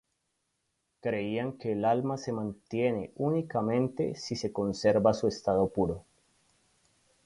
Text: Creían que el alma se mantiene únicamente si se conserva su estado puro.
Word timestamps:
Creían 0.99 1.59
que 1.59 1.73
el 1.73 1.85
alma 1.85 2.17
se 2.17 2.31
mantiene 2.31 3.11
únicamente 3.17 4.15
si 4.15 4.35
se 4.35 4.51
conserva 4.51 5.13
su 5.13 5.27
estado 5.27 5.69
puro. 5.69 6.03